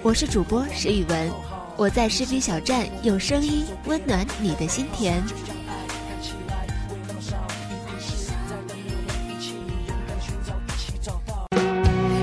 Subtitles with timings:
[0.00, 1.30] 我是主播石宇文，
[1.76, 5.20] 我在士兵小站用声音温暖你的心田。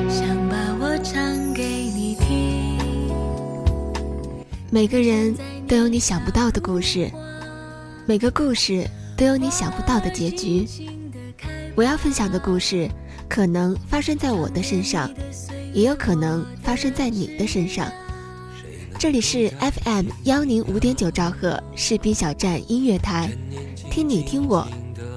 [0.09, 2.77] 想把我唱给你听。
[4.71, 5.35] 每个人
[5.67, 7.11] 都有你想不到的故事，
[8.05, 10.65] 每个故事都有你想不到的结局。
[11.75, 12.89] 我要分享的故事，
[13.27, 15.11] 可能发生在我的身上，
[15.75, 17.91] 也有可能发生在你的身上。
[18.97, 23.29] 这里是 FM 幺零五点九兆赫士兵小站音乐台，
[23.91, 24.65] 听你听我，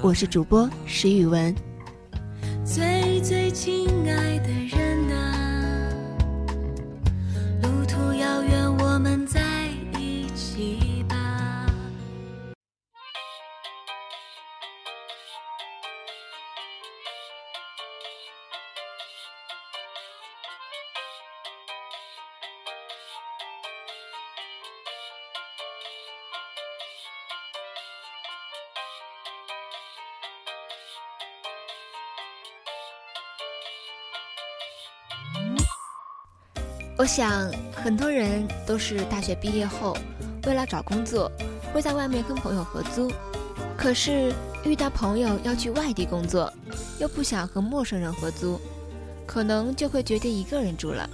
[0.03, 1.55] 我是主播石宇文。
[2.65, 5.89] 最最亲爱的人啊，
[7.63, 9.41] 路途遥远，我们在
[36.99, 39.97] 我想，很多人都是大学毕业后，
[40.45, 41.31] 为了找工作，
[41.71, 43.09] 会在外面跟朋友合租。
[43.77, 44.33] 可是
[44.65, 46.51] 遇到朋友要去外地工作，
[46.99, 48.59] 又不想和陌生人合租，
[49.25, 51.09] 可能就会决定一个人住了。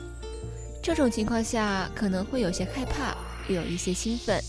[0.81, 3.15] 这种情况下，可能会有些害怕，
[3.47, 4.41] 又有一些兴奋。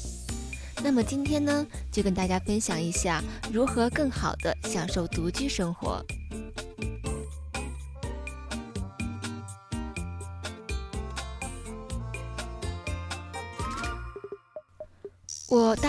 [0.83, 3.23] 那么今天呢，就跟大家分享一下
[3.53, 6.03] 如何更好的享受独居生活。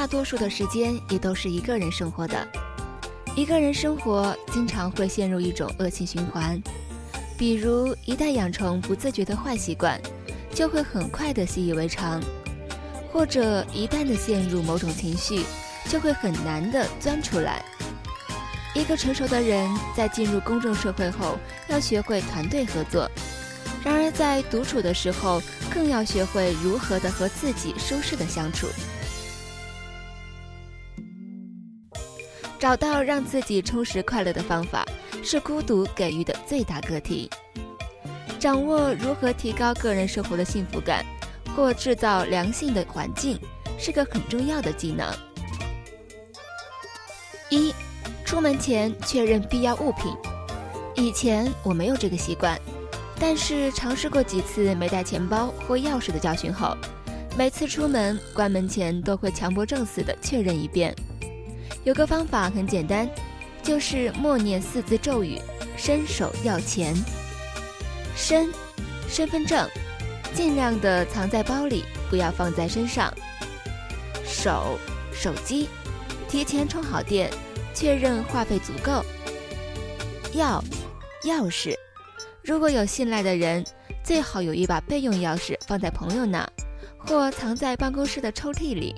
[0.07, 2.47] 多数的时间也都是一个人生活的。
[3.35, 6.59] 一个人生活经常会陷入一种恶性循环，
[7.37, 10.01] 比如一旦养成不自觉的坏习惯，
[10.53, 12.19] 就会很快的习以为常；
[13.11, 15.43] 或者一旦的陷入某种情绪，
[15.87, 17.63] 就会很难的钻出来。
[18.73, 23.07] 一个成熟的人在进入公众社会后，要学会团队合作；
[23.83, 25.41] 然而在独处的时候，
[25.71, 28.67] 更要学会如何的和自己舒适的相处。
[32.59, 34.85] 找到让自己充实快乐的方法，
[35.23, 37.29] 是孤独给予的最大个体。
[38.39, 41.05] 掌握如何提高个人生活的幸福感，
[41.55, 43.39] 或制造良性的环境，
[43.77, 45.07] 是个很重要的技能。
[47.49, 47.73] 一，
[48.25, 50.13] 出门前确认必要物品。
[50.95, 52.59] 以前我没有这个习惯，
[53.19, 56.75] 但是尝试过几次没带钱包或钥匙的教训后，
[57.37, 60.95] 每次出门关门前都会强迫症似的确认一遍。
[61.87, 63.09] 有个方法很简单，
[63.63, 65.39] 就是默念四字咒语：
[65.77, 66.93] 伸手要钱。
[68.13, 68.51] 身，
[69.07, 69.65] 身份证，
[70.33, 73.09] 尽量的藏在包里，不要放在身上。
[74.25, 74.77] 手，
[75.13, 75.69] 手机，
[76.27, 77.31] 提前充好电，
[77.73, 79.01] 确认话费足够。
[80.33, 80.61] 钥，
[81.23, 81.73] 钥匙，
[82.43, 83.65] 如果有信赖的人，
[84.03, 86.45] 最好有一把备用钥匙放在朋友那，
[86.97, 88.93] 或藏在办公室的抽屉里。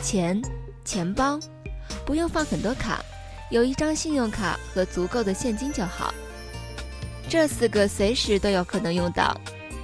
[0.00, 0.40] 钱，
[0.84, 1.40] 钱包。
[2.04, 3.02] 不用放很多卡，
[3.50, 6.12] 有一张信用卡和足够的现金就好。
[7.28, 9.34] 这四个随时都有可能用到，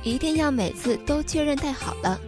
[0.03, 2.21] 一定要每次都确认带好了。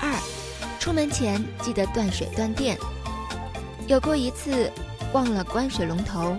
[0.00, 0.18] 二，
[0.78, 2.78] 出门前记得断水断电。
[3.86, 4.72] 有过一次
[5.12, 6.36] 忘了关水龙头。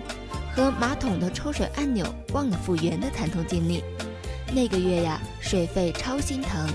[0.54, 3.82] 和马桶的抽水按钮忘了复原的惨痛经历，
[4.54, 6.68] 那个月呀，水费超心疼。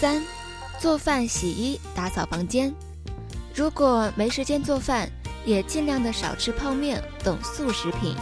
[0.00, 0.22] 三，
[0.78, 2.74] 做饭、洗衣、打扫房间。
[3.54, 5.06] 如果没时间做饭，
[5.44, 8.16] 也尽量的少吃泡面等速食品。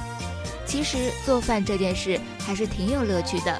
[0.68, 3.58] 其实做饭这件事还是挺有乐趣的，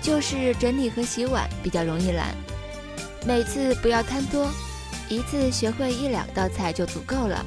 [0.00, 2.28] 就是整理和洗碗比较容易懒。
[3.26, 4.48] 每次不要贪多，
[5.08, 7.44] 一次学会一两道菜就足够了。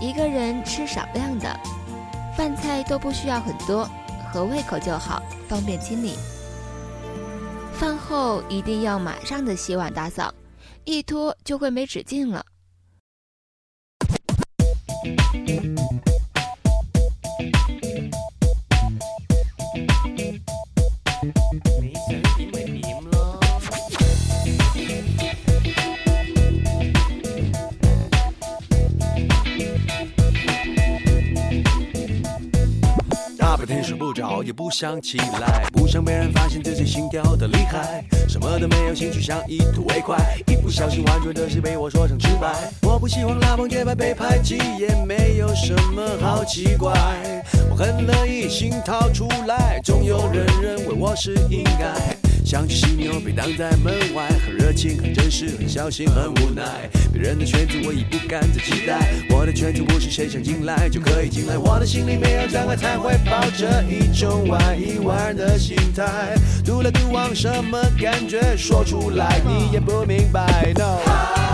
[0.00, 1.60] 一个人吃少量的，
[2.36, 3.90] 饭菜都不需要很多，
[4.32, 6.14] 合胃口就好，方便清理。
[7.74, 10.32] 饭后一定要马上的洗碗打扫，
[10.84, 12.46] 一拖就会没止境了。
[34.44, 42.52] 也不想起来，不想被人发现自己心跳的厉害，什么都没有兴趣，想一吐为快，一不小心婉转的事被我说成直白。
[42.82, 46.92] 我不喜欢拉帮结派被排挤，也没有什么好奇怪，
[47.70, 52.21] 我很乐意心掏出来，总有人认为我是应该。
[52.52, 56.86] 像只犀牛，被挡在门外，很热情，很真实，很小心，很无奈。
[57.10, 61.56] 别人的圈子我已不敢再期待，我的圈子不是谁想进来就可以进来。
[61.56, 66.36] 我的心里没有障碍，才会抱着一种玩一玩的心态。
[66.62, 68.54] 独来独往什么感觉？
[68.54, 70.74] 说出来你也不明白。
[70.76, 71.51] No。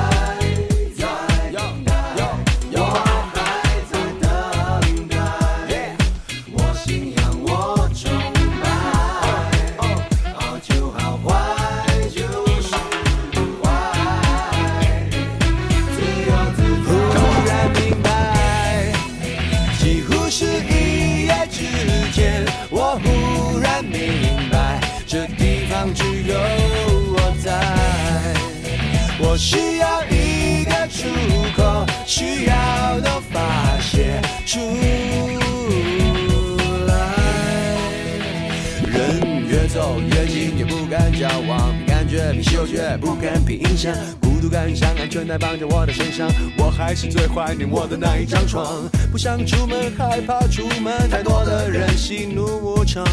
[44.20, 48.88] 孤独感像安全带绑在我的身上，我还是最怀念我的那一张床。
[49.12, 53.04] 不想出门，害怕出门，太多的人喜怒无常。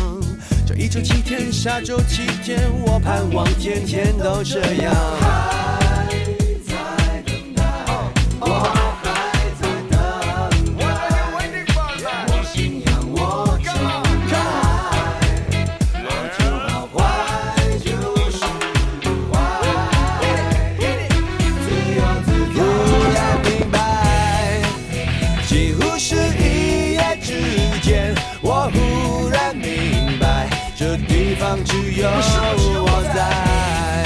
[0.66, 5.55] 这一周七天，下周七天，我盼望天天都这样。
[31.98, 34.04] 有我在，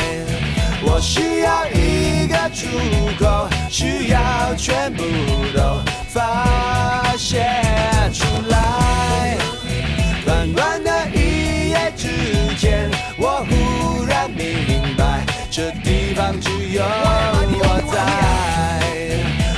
[0.83, 2.68] 我需要一个出
[3.18, 5.03] 口，需要全部
[5.56, 6.45] 都发
[7.18, 7.50] 泄
[8.13, 9.38] 出来。
[10.24, 17.97] 短短的一夜之间，我忽然明白，这地方只有我在。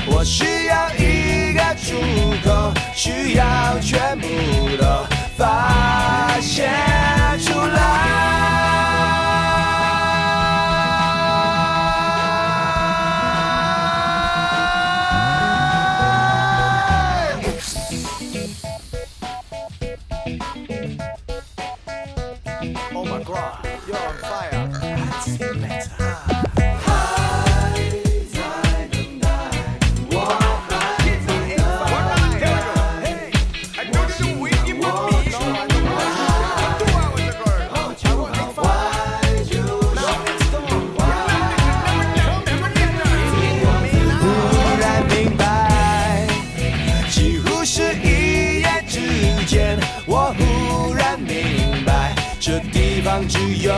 [0.07, 1.99] 我需要一个出
[2.47, 4.27] 口，需要全部
[4.77, 5.05] 都
[5.35, 6.90] 发泄。
[53.27, 53.73] 只有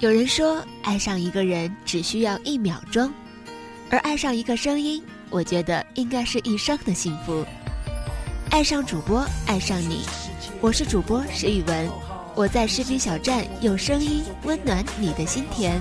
[0.00, 3.12] 有人说，爱上一个人只需要一秒钟，
[3.90, 7.44] 而爱上一个声音，我觉得应该是一生的幸福。
[8.50, 10.06] 爱上主播，爱上你，
[10.62, 11.90] 我是主播石宇文，
[12.34, 15.78] 我在视频小站用声音温暖你的心田。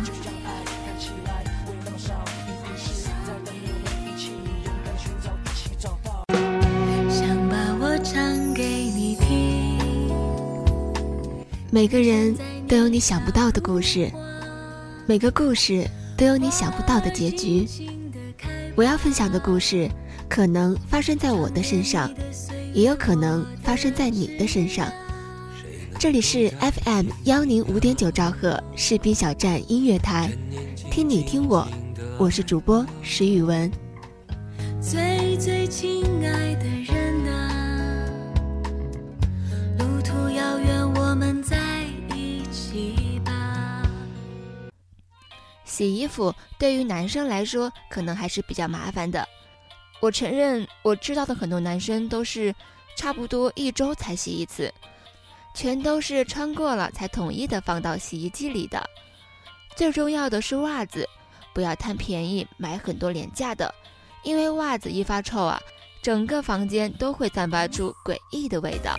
[7.09, 9.79] 想把我唱给你听。
[11.71, 12.35] 每个人
[12.69, 14.11] 都有你想不到的故事，
[15.07, 17.67] 每个故事都有你想不到的结局。
[18.75, 19.89] 我要分享的故事，
[20.29, 22.13] 可能发生在我的身上，
[22.71, 24.87] 也有可能发生在你的身上。
[25.97, 30.29] 这里是 FM 幺零五点九兆赫士兵小站音乐台，
[30.91, 31.67] 听你听我，
[32.19, 33.69] 我是主播石宇文。
[34.79, 36.78] 最最亲爱的
[45.79, 49.25] 洗衣服对于男生来说可能还是比较麻烦的。
[50.01, 52.53] 我承认，我知道的很多男生都是
[52.97, 54.73] 差不多一周才洗一次，
[55.55, 58.85] 全都是穿过了才统一的放到洗衣机里的。
[59.77, 61.07] 最重要的是袜子，
[61.53, 63.73] 不要贪便宜买很多廉价的，
[64.23, 65.61] 因为袜子一发臭啊，
[66.01, 68.97] 整个房间都会散发出诡异的味道。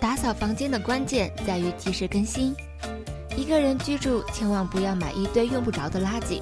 [0.00, 2.52] 打扫房间的关键在于及时更新。
[3.36, 6.40] 一个人居住，千万不要买一堆用不着的垃圾，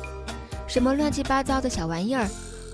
[0.69, 2.29] 什么乱七八糟的小玩意儿，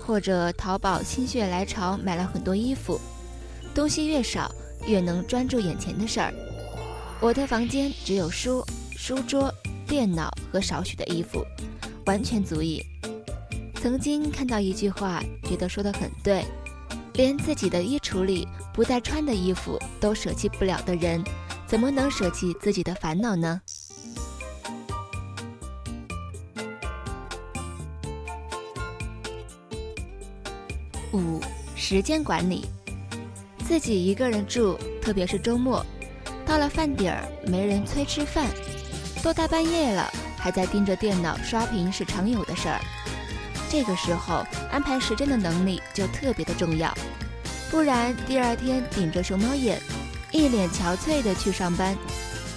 [0.05, 2.99] 或者淘宝心血来潮买了很多衣服。
[3.73, 4.51] 东西越少，
[4.85, 6.33] 越能专注眼前的事儿。
[7.21, 9.53] 我的房间只有书、书桌、
[9.87, 11.45] 电脑和少许的衣服，
[12.05, 12.85] 完全足以。
[13.75, 16.43] 曾经看到一句话，觉得说的很对：
[17.13, 21.23] 连自己的衣橱里不再穿的衣服都舍弃不了的人，
[21.65, 23.61] 怎么能舍弃自己的烦恼呢？
[31.89, 32.67] 时间管理。
[33.67, 35.83] 自己一个人住，特别是周末，
[36.45, 38.45] 到了饭点儿没人催吃饭，
[39.23, 42.79] 都大半夜了还在盯着电脑刷屏是常有的事儿。
[43.71, 46.95] 这个时候安排时间的能力就特别的重要，
[47.71, 49.81] 不然第二天顶着熊猫眼，
[50.31, 51.97] 一脸憔悴的去上班，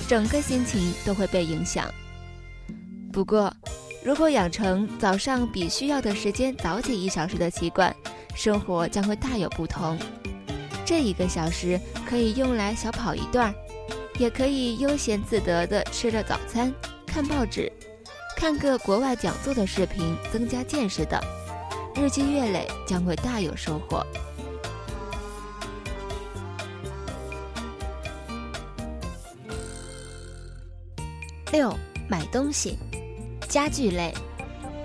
[0.06, 1.90] 整个心情都会被影响。
[3.10, 3.50] 不过，
[4.04, 7.96] 如果养成早上比需要的时间早起一小时的习惯，
[8.34, 9.98] 生活将会大有不同。
[10.84, 13.54] 这一个小时可以用来小跑一段，
[14.18, 16.72] 也可以悠闲自得地吃着早餐，
[17.06, 17.72] 看报纸，
[18.36, 21.20] 看个国外讲座的视频，增加见识的。
[21.94, 24.04] 日积月累，将会大有收获。
[31.52, 31.72] 六，
[32.08, 32.78] 买东西，
[33.48, 34.12] 家具类。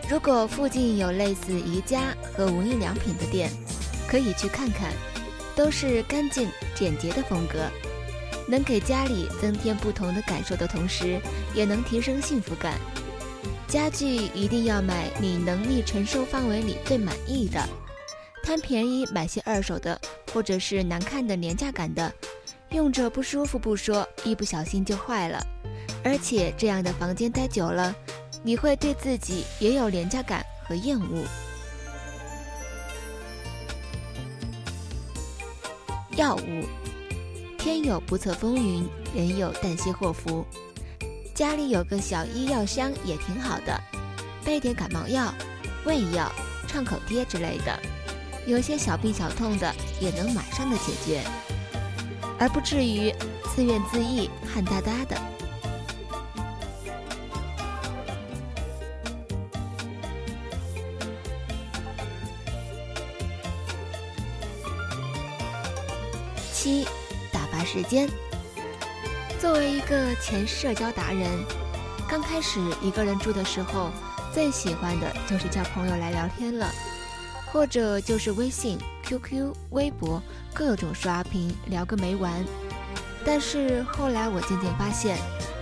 [0.10, 3.52] 如果附近有类似宜家和无印良品的店，
[4.08, 4.94] 可以去看看，
[5.54, 7.70] 都是干净简洁的风格，
[8.48, 11.20] 能给家里增添不同的感受的同时，
[11.54, 12.80] 也能提升幸福感。
[13.68, 17.62] 家具一定要买你能力承受范围里最满意的，
[18.42, 20.00] 贪便宜买些二手的，
[20.34, 22.10] 或者是难看的廉价感的，
[22.70, 25.46] 用着不舒服不说，一不小心就坏了，
[26.02, 27.94] 而且这样的房间待久了。
[28.48, 31.25] 你会对自己也有廉价感和厌恶。
[36.16, 36.66] 药物，
[37.58, 40.46] 天有不测风云，人有旦夕祸福。
[41.36, 43.77] 家里有个小医药箱也挺好的，
[44.46, 45.34] 备点感冒药、
[45.84, 46.32] 胃药、
[46.70, 47.77] 创口贴之类的，
[48.46, 51.22] 有些小病小痛的也能马上的解决，
[52.39, 53.13] 而不至于
[53.54, 55.27] 自怨自艾、汗哒哒的。
[66.60, 66.88] 七，
[67.32, 68.10] 打发时间。
[69.40, 71.30] 作为一个前社交达人，
[72.10, 73.92] 刚开始一个人住的时候，
[74.34, 76.68] 最喜欢的就是叫朋友来聊天了，
[77.52, 80.20] 或者就是微信、QQ、微博
[80.52, 82.44] 各种刷屏聊个没完。
[83.24, 85.16] 但是后来我渐渐发现，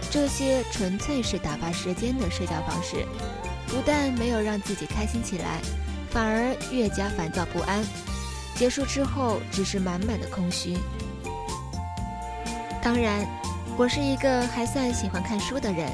[0.10, 3.06] 这些纯粹是打发时间的社交方式，
[3.68, 5.60] 不但没有让自己开心起来，
[6.10, 7.86] 反而越加烦躁不安。
[8.56, 10.78] 结束之后，只是满满的空虚。
[12.82, 13.28] 当然，
[13.78, 15.92] 我是一个还算喜欢看书的人，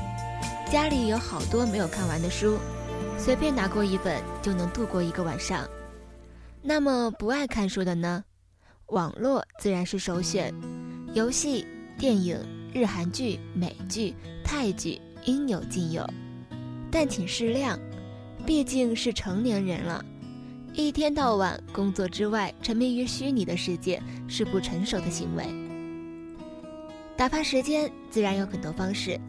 [0.71, 2.59] 家里有好多没有看完的书，
[3.17, 5.67] 随便拿过一本就能度过一个晚上。
[6.61, 8.23] 那么不爱看书的呢？
[8.87, 10.53] 网络自然是首选，
[11.13, 11.65] 游戏、
[11.97, 12.37] 电影、
[12.73, 14.13] 日韩剧、美剧、
[14.43, 16.07] 泰剧应有尽有，
[16.91, 17.79] 但请适量，
[18.45, 20.05] 毕竟是成年人了。
[20.73, 25.45] 一天到晚工作之外沉迷于虚拟的世界是不成熟的行为。
[27.17, 29.19] 打发时间自然有很多方式，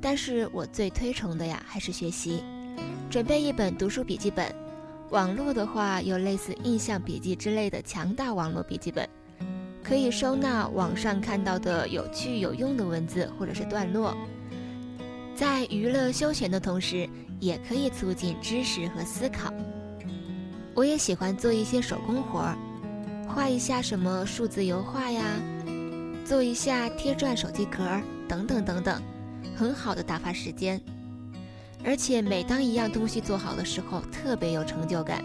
[0.00, 2.42] 但是我最推崇的呀还是学习，
[3.10, 4.52] 准备一本读书笔记本。
[5.10, 9.06] 网络的话有类似印象笔记之类的强大网络笔记本，
[9.84, 14.16] 可以收纳网上看到的有趣有用的文字或者是段落，
[15.34, 19.52] 在娱乐休闲的同时，也可以促进知识和思考。
[20.76, 22.54] 我也喜欢做一些手工活儿，
[23.26, 25.24] 画一下什么数字油画呀，
[26.22, 27.82] 做一下贴钻手机壳
[28.28, 29.02] 等等等等，
[29.56, 30.78] 很好的打发时间。
[31.82, 35.24] 而且每当一样东西做好的时候，特别有成就感。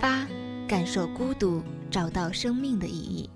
[0.00, 0.24] 八，
[0.68, 3.28] 感受孤独，找到生命的意义。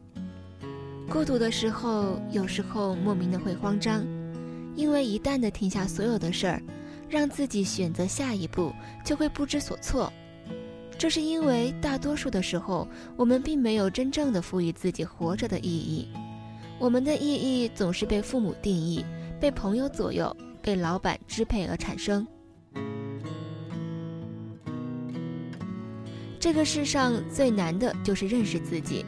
[1.11, 4.07] 孤独的时候，有时候莫名的会慌张，
[4.77, 6.63] 因为一旦的停下所有的事儿，
[7.09, 8.73] 让自己选择下一步，
[9.05, 10.13] 就会不知所措。
[10.99, 12.87] 这是因为大多数的时候，
[13.17, 16.09] 我们并没有真正的赋予自己活着的意义，
[16.79, 19.03] 我们的意义总是被父母定义、
[19.41, 22.27] 被朋友左右、被老板支配而产生。
[26.39, 29.05] 这个世上最难的就是认识自己。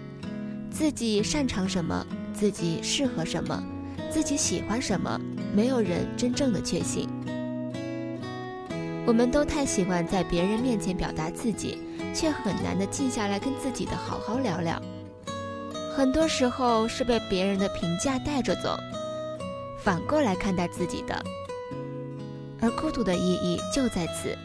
[0.71, 3.63] 自己擅长什么，自己适合什么，
[4.11, 5.21] 自己喜欢什么，
[5.55, 7.09] 没有人真正的确信。
[9.07, 11.79] 我们都太喜欢在别人面前表达自己，
[12.15, 14.81] 却很难的静下来跟自己的好好聊聊。
[15.97, 18.79] 很多时候是被别人的评价带着走，
[19.83, 21.23] 反过来看待自己的。
[22.61, 24.37] 而孤独的意义就在此，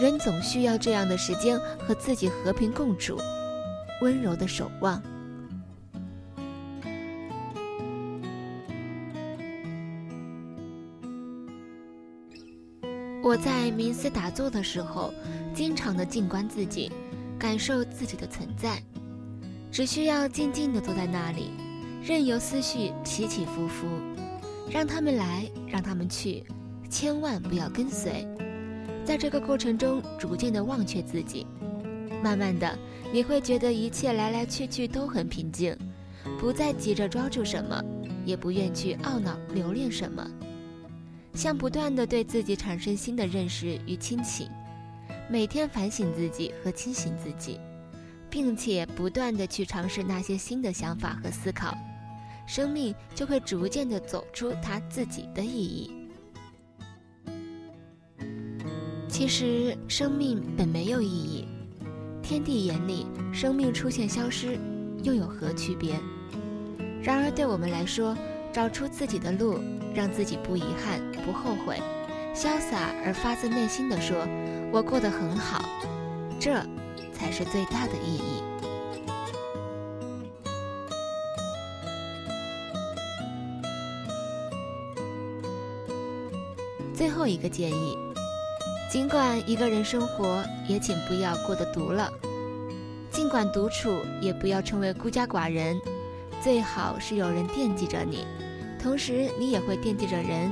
[0.00, 3.18] 人总需要这样的时间和自己和平共处，
[4.00, 5.00] 温柔的守望。
[13.28, 15.12] 我在冥思打坐的时候，
[15.52, 16.90] 经常的静观自己，
[17.38, 18.82] 感受自己的存在，
[19.70, 21.50] 只需要静静的坐在那里，
[22.02, 23.86] 任由思绪起起伏伏，
[24.70, 26.42] 让他们来，让他们去，
[26.88, 28.26] 千万不要跟随。
[29.04, 31.46] 在这个过程中，逐渐的忘却自己，
[32.24, 32.78] 慢慢的，
[33.12, 35.76] 你会觉得一切来来去去都很平静，
[36.40, 37.78] 不再急着抓住什么，
[38.24, 40.26] 也不愿去懊恼留恋什么。
[41.34, 44.48] 像不断的对自己产生新的认识与清醒，
[45.30, 47.60] 每天反省自己和清醒自己，
[48.28, 51.76] 并且不断的去尝试那些新的想法和思考，
[52.46, 55.90] 生命就会逐渐的走出它自己的意义。
[59.08, 61.46] 其实生命本没有意义，
[62.22, 64.58] 天地眼里生命出现消失，
[65.02, 65.98] 又有何区别？
[67.02, 68.16] 然而对我们来说，
[68.52, 69.60] 找出自己的路。
[69.98, 71.82] 让自己不遗憾、不后悔，
[72.32, 74.24] 潇洒而发自内心地说
[74.70, 75.60] ：“我过得很好。”
[76.38, 76.54] 这
[77.12, 78.44] 才是最大的意义。
[86.94, 87.98] 最后一个建议：
[88.88, 92.08] 尽管一个人生活，也请不要过得独了；
[93.10, 95.76] 尽管独处，也不要成为孤家寡人。
[96.40, 98.24] 最好是有人惦记着你。
[98.78, 100.50] 同时，你也会惦记着人，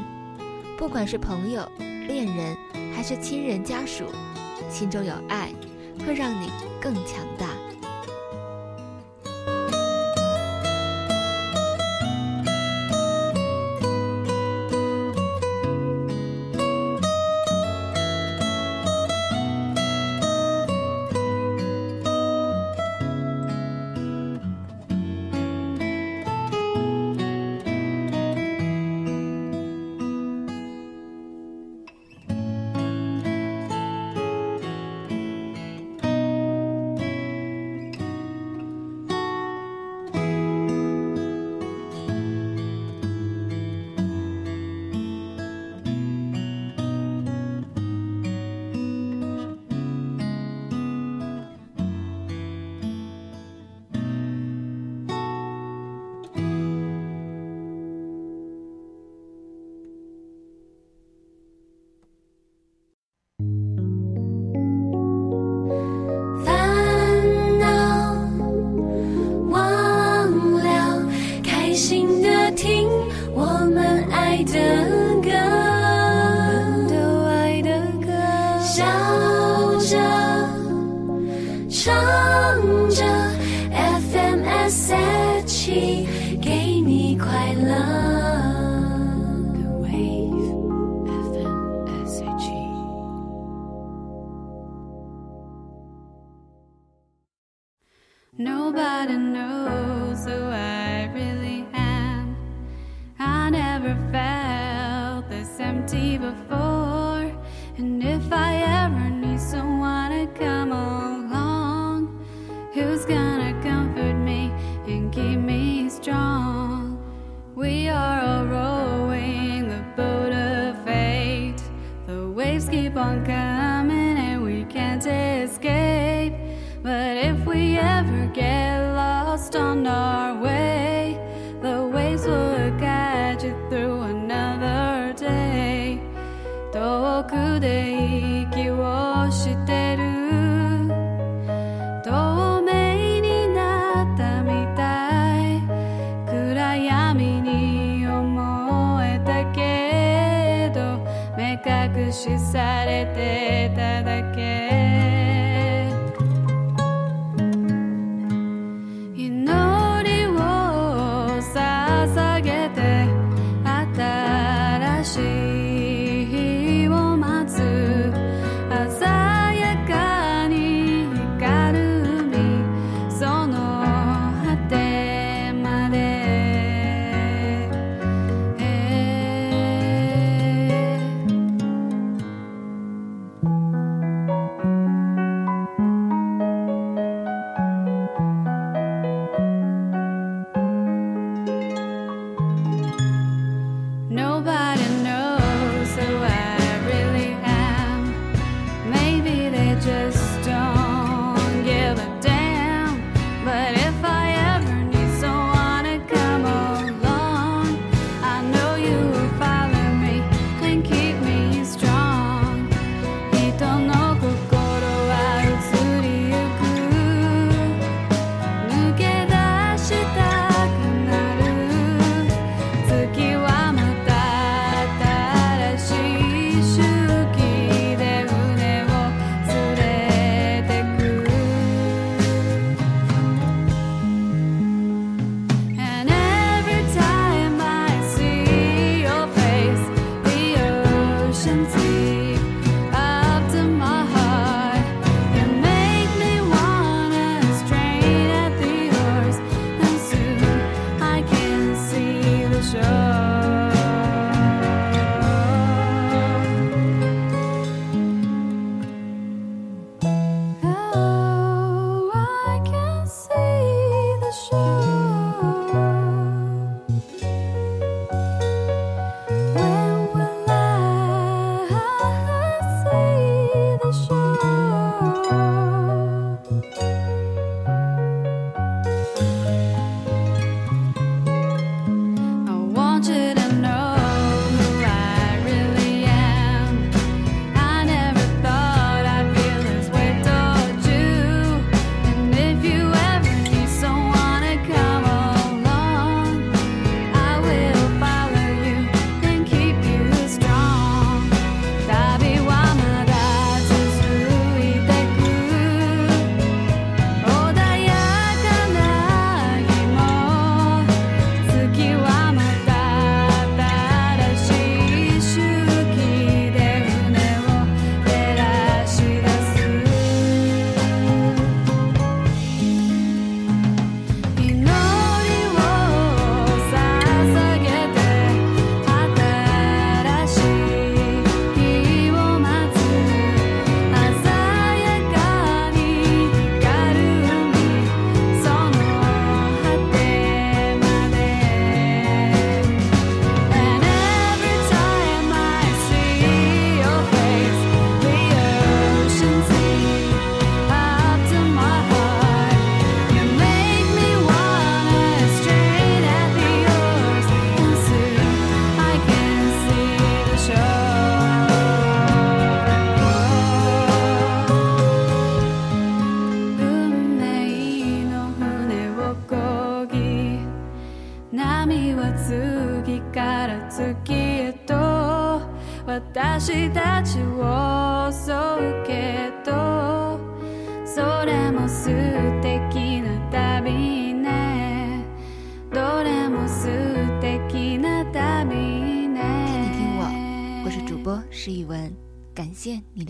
[0.77, 2.57] 不管是朋友、恋人，
[2.95, 4.05] 还是亲人家属，
[4.69, 5.51] 心中有爱，
[6.05, 7.56] 会让你更强大。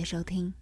[0.06, 0.54] 收听。